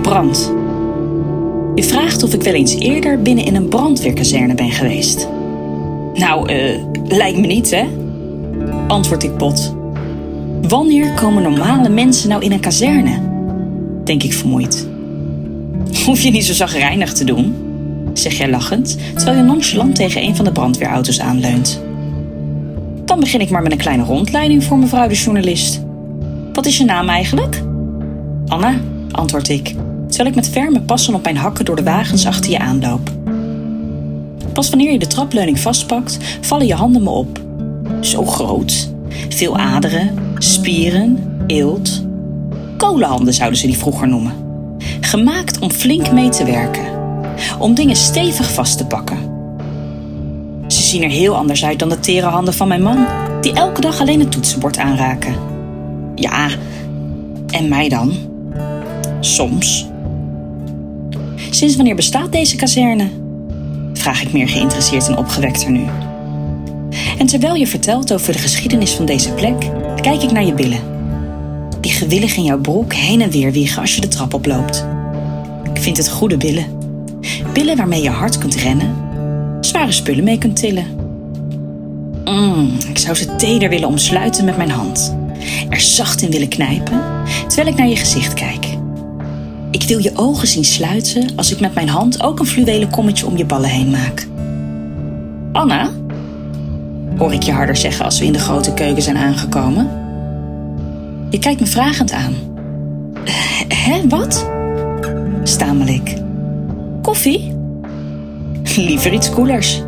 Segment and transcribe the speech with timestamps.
[0.00, 0.52] Brand.
[1.74, 5.28] Je vraagt of ik wel eens eerder binnen in een brandweerkazerne ben geweest.
[6.14, 7.84] Nou, eh, lijkt me niet, hè?
[8.88, 9.74] Antwoord ik bot.
[10.68, 13.20] Wanneer komen normale mensen nou in een kazerne?
[14.04, 14.88] Denk ik vermoeid.
[16.04, 17.54] Hoef je niet zo zagrijnig te doen,
[18.12, 21.82] zeg jij lachend, terwijl je nonchalant tegen een van de brandweerauto's aanleunt.
[23.04, 25.82] Dan begin ik maar met een kleine rondleiding voor mevrouw de journalist.
[26.52, 27.62] Wat is je naam eigenlijk?
[28.46, 28.74] Anna,
[29.12, 29.74] antwoord ik,
[30.08, 33.10] terwijl ik met ferme passen op mijn hakken door de wagens achter je aanloop.
[34.52, 37.40] Pas wanneer je de trapleuning vastpakt, vallen je handen me op.
[38.00, 38.90] Zo groot.
[39.28, 42.02] Veel aderen, spieren, eelt.
[42.76, 44.32] Kolenhanden zouden ze die vroeger noemen.
[45.00, 46.84] Gemaakt om flink mee te werken.
[47.58, 49.18] Om dingen stevig vast te pakken.
[50.66, 53.06] Ze zien er heel anders uit dan de tere handen van mijn man,
[53.40, 55.34] die elke dag alleen het toetsenbord aanraken.
[56.14, 56.48] Ja,
[57.46, 58.31] en mij dan?
[59.24, 59.86] Soms.
[61.50, 63.08] Sinds wanneer bestaat deze kazerne?
[63.92, 65.84] Vraag ik meer geïnteresseerd en opgewekter nu.
[67.18, 69.70] En terwijl je vertelt over de geschiedenis van deze plek,
[70.00, 70.80] kijk ik naar je billen.
[71.80, 74.86] Die gewillig in jouw broek heen en weer wiegen als je de trap oploopt.
[75.74, 76.66] Ik vind het goede billen.
[77.52, 78.94] Billen waarmee je hard kunt rennen,
[79.60, 80.86] zware spullen mee kunt tillen.
[82.24, 85.16] Mm, ik zou ze teder willen omsluiten met mijn hand.
[85.68, 87.00] Er zacht in willen knijpen,
[87.46, 88.71] terwijl ik naar je gezicht kijk.
[89.72, 93.26] Ik wil je ogen zien sluiten als ik met mijn hand ook een fluwelen kommetje
[93.26, 94.26] om je ballen heen maak.
[95.52, 95.90] Anna?
[97.16, 99.90] Hoor ik je harder zeggen als we in de grote keuken zijn aangekomen.
[101.30, 102.34] Je kijkt me vragend aan.
[103.68, 104.50] Hé, wat?
[105.42, 106.16] Stamel ik.
[107.02, 107.56] Koffie?
[108.76, 109.82] Liever iets koelers,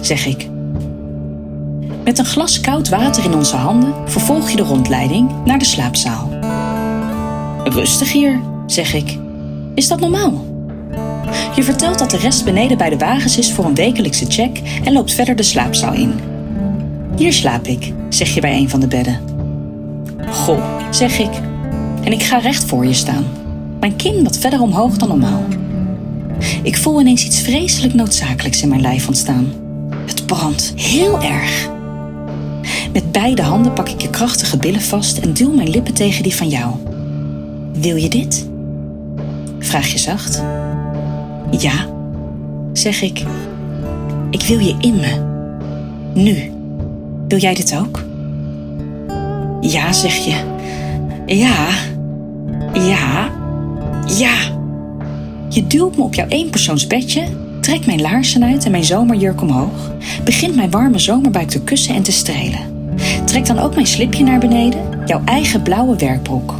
[0.00, 0.48] zeg ik.
[2.04, 6.28] Met een glas koud water in onze handen vervolg je de rondleiding naar de slaapzaal.
[7.64, 8.40] Rustig hier,
[8.72, 9.18] zeg ik.
[9.74, 10.44] Is dat normaal?
[11.54, 14.92] Je vertelt dat de rest beneden bij de wagens is voor een wekelijkse check en
[14.92, 16.12] loopt verder de slaapzaal in.
[17.16, 19.20] Hier slaap ik, zeg je bij een van de bedden.
[20.30, 21.30] Goh, zeg ik.
[22.02, 23.24] En ik ga recht voor je staan.
[23.80, 25.44] Mijn kin wat verder omhoog dan normaal.
[26.62, 29.52] Ik voel ineens iets vreselijk noodzakelijks in mijn lijf ontstaan.
[30.06, 31.68] Het brandt heel erg.
[32.92, 36.34] Met beide handen pak ik je krachtige billen vast en duw mijn lippen tegen die
[36.34, 36.72] van jou.
[37.72, 38.49] Wil je dit?
[39.60, 40.42] Vraag je zacht.
[41.50, 41.86] Ja,
[42.72, 43.22] zeg ik.
[44.30, 45.20] Ik wil je in me.
[46.14, 46.52] Nu.
[47.28, 48.04] Wil jij dit ook?
[49.60, 50.34] Ja, zeg je.
[51.26, 51.68] Ja.
[52.72, 53.28] Ja.
[54.18, 54.34] Ja.
[55.48, 57.22] Je duwt me op jouw eenpersoonsbedje,
[57.60, 59.92] trekt mijn laarzen uit en mijn zomerjurk omhoog,
[60.24, 62.94] begint mijn warme zomerbuik te kussen en te strelen.
[63.24, 66.54] Trek dan ook mijn slipje naar beneden, jouw eigen blauwe werkbroek.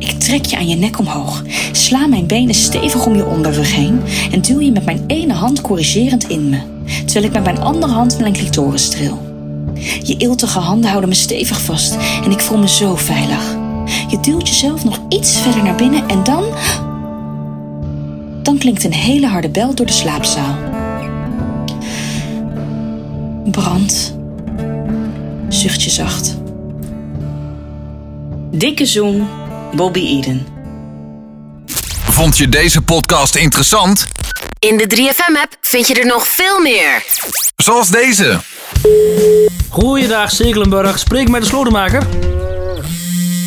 [0.00, 4.00] Ik trek je aan je nek omhoog, sla mijn benen stevig om je onderrug heen
[4.32, 6.58] en duw je met mijn ene hand corrigerend in me,
[7.04, 9.28] terwijl ik met mijn andere hand mijn clitoris streel.
[10.02, 13.56] Je eeltige handen houden me stevig vast en ik voel me zo veilig.
[14.08, 16.44] Je duwt jezelf nog iets verder naar binnen en dan.
[18.42, 20.54] Dan klinkt een hele harde bel door de slaapzaal.
[23.50, 24.16] Brand.
[25.48, 26.38] Zucht je zacht.
[28.50, 29.26] Dikke zoen,
[29.72, 30.46] Bobby Eden.
[32.04, 34.06] Vond je deze podcast interessant?
[34.58, 37.02] In de 3FM-app vind je er nog veel meer.
[37.56, 38.40] Zoals deze.
[39.68, 42.02] Goeiedag Stekelenburg, spreek met de slotenmaker.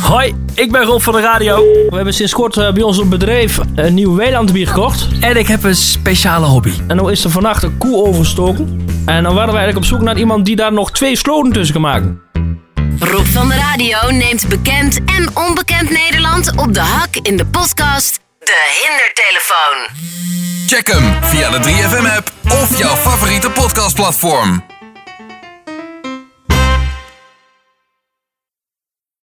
[0.00, 1.56] Hoi, ik ben Rob van de radio.
[1.88, 5.08] We hebben sinds kort eh, bij ons op bedrijf een nieuw weilandbier gekocht.
[5.20, 6.72] En ik heb een speciale hobby.
[6.86, 8.86] En nu is er vannacht een koe overgestoken.
[9.06, 11.72] En dan waren we eigenlijk op zoek naar iemand die daar nog twee sloten tussen
[11.72, 12.20] kan maken.
[12.98, 18.20] Rob van de radio neemt bekend en onbekend Nederland op de hak in de podcast
[18.38, 20.06] De Hindertelefoon.
[20.66, 24.64] Check hem via de 3FM app of jouw favoriete podcastplatform.